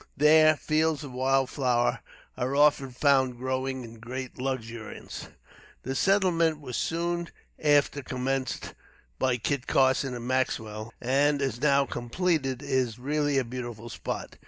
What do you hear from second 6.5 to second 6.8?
was